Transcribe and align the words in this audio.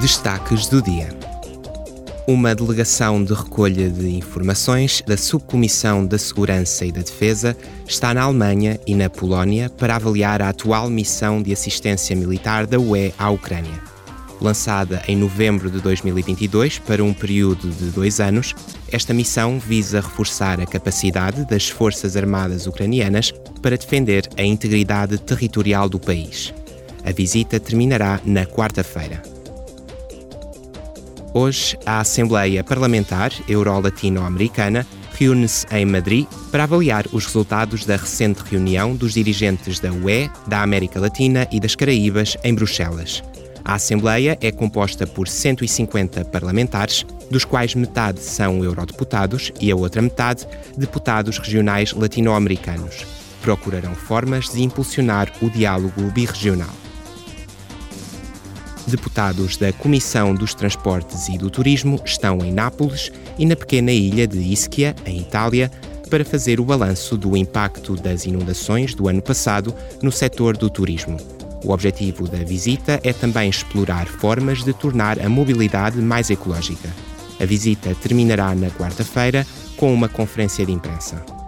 Destaques 0.00 0.66
do 0.66 0.80
dia. 0.80 1.10
Uma 2.26 2.54
delegação 2.54 3.22
de 3.22 3.34
recolha 3.34 3.90
de 3.90 4.08
informações 4.16 5.02
da 5.06 5.14
Subcomissão 5.14 6.06
da 6.06 6.16
Segurança 6.16 6.86
e 6.86 6.92
da 6.92 7.02
Defesa 7.02 7.54
está 7.86 8.14
na 8.14 8.22
Alemanha 8.22 8.80
e 8.86 8.94
na 8.94 9.10
Polónia 9.10 9.68
para 9.68 9.96
avaliar 9.96 10.40
a 10.40 10.48
atual 10.48 10.88
missão 10.88 11.42
de 11.42 11.52
assistência 11.52 12.16
militar 12.16 12.66
da 12.66 12.80
UE 12.80 13.12
à 13.18 13.28
Ucrânia. 13.28 13.78
Lançada 14.40 15.02
em 15.06 15.18
novembro 15.18 15.70
de 15.70 15.82
2022 15.82 16.78
para 16.78 17.04
um 17.04 17.12
período 17.12 17.68
de 17.68 17.90
dois 17.90 18.20
anos, 18.20 18.54
esta 18.90 19.12
missão 19.12 19.58
visa 19.58 20.00
reforçar 20.00 20.62
a 20.62 20.66
capacidade 20.66 21.44
das 21.44 21.68
Forças 21.68 22.16
Armadas 22.16 22.66
ucranianas 22.66 23.34
para 23.60 23.76
defender 23.76 24.26
a 24.38 24.42
integridade 24.42 25.18
territorial 25.18 25.90
do 25.90 26.00
país. 26.00 26.54
A 27.04 27.12
visita 27.12 27.60
terminará 27.60 28.18
na 28.24 28.46
quarta-feira. 28.46 29.39
Hoje, 31.32 31.78
a 31.86 32.00
Assembleia 32.00 32.64
Parlamentar 32.64 33.30
Euro-Latino-Americana 33.48 34.84
reúne-se 35.12 35.64
em 35.70 35.86
Madrid 35.86 36.26
para 36.50 36.64
avaliar 36.64 37.06
os 37.12 37.24
resultados 37.24 37.84
da 37.84 37.96
recente 37.96 38.42
reunião 38.42 38.96
dos 38.96 39.14
dirigentes 39.14 39.78
da 39.78 39.92
UE, 39.92 40.28
da 40.48 40.60
América 40.60 40.98
Latina 40.98 41.46
e 41.52 41.60
das 41.60 41.76
Caraíbas 41.76 42.36
em 42.42 42.52
Bruxelas. 42.52 43.22
A 43.64 43.74
Assembleia 43.74 44.36
é 44.40 44.50
composta 44.50 45.06
por 45.06 45.28
150 45.28 46.24
parlamentares, 46.24 47.06
dos 47.30 47.44
quais 47.44 47.76
metade 47.76 48.20
são 48.20 48.64
eurodeputados 48.64 49.52
e 49.60 49.70
a 49.70 49.76
outra 49.76 50.02
metade 50.02 50.48
deputados 50.76 51.38
regionais 51.38 51.92
latino-americanos. 51.92 53.06
Procurarão 53.40 53.94
formas 53.94 54.48
de 54.48 54.62
impulsionar 54.62 55.30
o 55.40 55.48
diálogo 55.48 56.02
birregional. 56.10 56.79
Deputados 58.90 59.56
da 59.56 59.72
Comissão 59.72 60.34
dos 60.34 60.54
Transportes 60.54 61.28
e 61.28 61.38
do 61.38 61.48
Turismo 61.48 62.00
estão 62.04 62.38
em 62.44 62.52
Nápoles 62.52 63.10
e 63.38 63.46
na 63.46 63.56
pequena 63.56 63.92
ilha 63.92 64.26
de 64.26 64.38
Ischia, 64.38 64.94
em 65.06 65.20
Itália, 65.20 65.70
para 66.10 66.24
fazer 66.24 66.60
o 66.60 66.64
balanço 66.64 67.16
do 67.16 67.36
impacto 67.36 67.94
das 67.94 68.26
inundações 68.26 68.94
do 68.94 69.08
ano 69.08 69.22
passado 69.22 69.74
no 70.02 70.10
setor 70.10 70.56
do 70.56 70.68
turismo. 70.68 71.16
O 71.64 71.72
objetivo 71.72 72.26
da 72.26 72.38
visita 72.38 73.00
é 73.04 73.12
também 73.12 73.48
explorar 73.48 74.06
formas 74.06 74.64
de 74.64 74.72
tornar 74.72 75.20
a 75.20 75.28
mobilidade 75.28 75.98
mais 75.98 76.30
ecológica. 76.30 76.88
A 77.38 77.44
visita 77.44 77.94
terminará 77.94 78.54
na 78.54 78.70
quarta-feira 78.70 79.46
com 79.76 79.94
uma 79.94 80.08
conferência 80.08 80.66
de 80.66 80.72
imprensa. 80.72 81.39